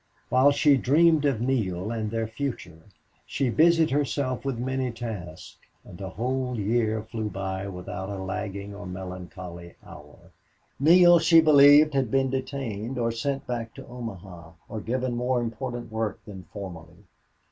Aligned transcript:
While 0.29 0.49
she 0.49 0.77
dreamed 0.77 1.25
of 1.25 1.41
Neale 1.41 1.91
and 1.91 2.09
their 2.09 2.25
future 2.25 2.87
she 3.23 3.51
busied 3.51 3.91
herself 3.91 4.43
with 4.43 4.57
many 4.57 4.89
tasks, 4.91 5.59
and 5.85 6.01
a 6.01 6.09
whole 6.09 6.57
year 6.59 7.03
flew 7.03 7.29
by 7.29 7.67
without 7.67 8.09
a 8.09 8.17
lagging 8.17 8.73
or 8.73 8.87
melancholy 8.87 9.75
hour. 9.85 10.31
Neale, 10.79 11.19
she 11.19 11.39
believed, 11.39 11.93
had 11.93 12.09
been 12.09 12.31
detained 12.31 12.97
or 12.97 13.11
sent 13.11 13.45
back 13.45 13.75
to 13.75 13.85
Omaha, 13.85 14.53
or 14.67 14.81
given 14.81 15.15
more 15.15 15.39
important 15.39 15.91
work 15.91 16.19
than 16.25 16.47
formerly. 16.51 17.05